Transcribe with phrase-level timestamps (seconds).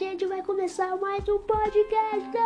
[0.00, 2.36] gente vai começar mais um podcast.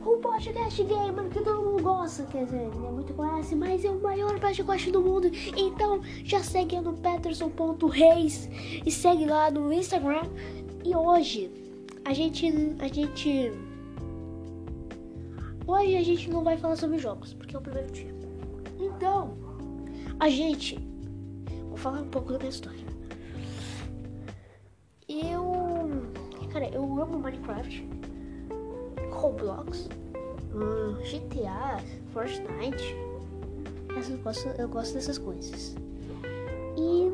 [0.00, 4.00] Um podcast gamer que todo mundo gosta, quer dizer, nem muito conhece, mas é o
[4.00, 5.30] maior podcast do mundo.
[5.56, 8.48] Então já segue no peterson.reis
[8.86, 10.22] e segue lá no Instagram.
[10.84, 11.50] E hoje
[12.04, 12.46] a gente
[12.78, 13.52] a gente
[15.66, 18.14] hoje a gente não vai falar sobre jogos, porque é o primeiro dia.
[18.80, 19.36] Então,
[20.18, 20.78] a gente
[21.68, 22.88] vou falar um pouco da minha história.
[25.08, 25.47] Eu,
[26.58, 27.88] cara, eu amo Minecraft,
[29.12, 29.88] Roblox,
[30.52, 31.80] hum, GTA,
[32.12, 32.96] Fortnite.
[34.10, 35.76] Eu gosto, eu gosto dessas coisas.
[36.76, 37.12] E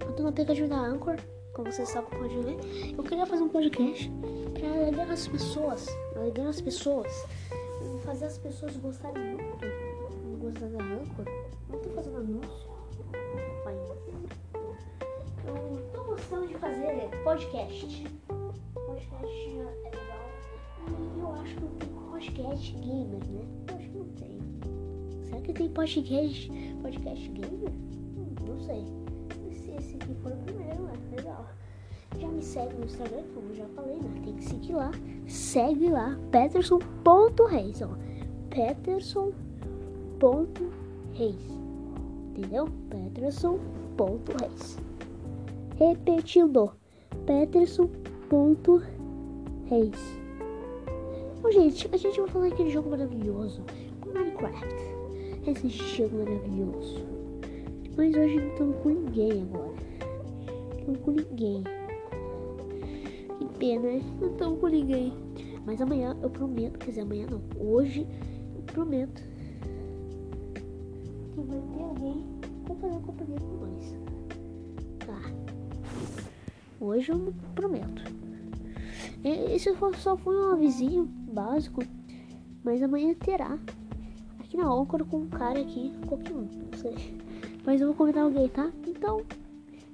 [0.00, 1.16] eu tô no aplicativo da Anchor,
[1.52, 2.94] como vocês sabem, pode ver.
[2.96, 4.10] Eu queria fazer um podcast
[4.54, 5.86] pra alegrar as pessoas,
[6.16, 7.26] alegrar as pessoas,
[8.04, 9.66] fazer as pessoas gostarem muito,
[10.40, 11.24] gostar da Anchor.
[11.68, 12.70] Não tô fazendo anúncio
[13.66, 13.96] ainda.
[15.46, 18.06] Eu tô gostando de fazer podcast.
[18.08, 18.27] Podcast
[21.28, 23.44] eu acho que não tem podcast gamer, né?
[23.68, 24.40] Eu acho que não tem.
[25.24, 26.50] Será que tem podcast,
[26.82, 27.70] podcast gamer?
[27.70, 28.84] Hum, não sei.
[29.52, 31.46] Se esse aqui for o primeiro, é legal.
[32.18, 34.10] Já me segue no Instagram, como já falei, né?
[34.24, 34.90] Tem que seguir lá.
[35.26, 37.90] Segue lá, peterson.reis, ó.
[38.50, 39.28] peterson.reis.
[42.30, 42.68] Entendeu?
[42.90, 44.78] peterson.reis.
[45.76, 46.72] Repetindo,
[47.26, 50.17] peterson.reis.
[51.40, 53.62] Bom, gente, a gente vai falar daquele jogo maravilhoso,
[54.04, 54.66] Minecraft.
[55.46, 57.06] Esse jogo maravilhoso.
[57.96, 59.72] Mas hoje não estamos com ninguém agora.
[60.72, 61.64] Não estamos com ninguém.
[63.38, 64.02] Que pena, né?
[64.20, 65.12] Não estamos com ninguém.
[65.64, 67.40] Mas amanhã eu prometo, quer dizer, amanhã não.
[67.56, 68.04] Hoje
[68.56, 69.22] eu prometo
[71.34, 72.24] que vai ter alguém
[72.64, 73.96] pra fazer companhia com nós.
[75.06, 75.20] Tá.
[76.80, 78.27] Hoje eu prometo.
[79.24, 81.82] Esse só foi um avisinho básico,
[82.64, 83.58] mas amanhã terá.
[84.38, 86.94] Aqui na Ócora com um cara aqui, qualquer um, não sei.
[87.66, 88.70] Mas eu vou convidar alguém, tá?
[88.86, 89.22] Então,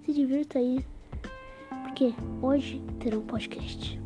[0.04, 0.84] se divirta aí.
[1.84, 4.00] Porque hoje terá um podcast.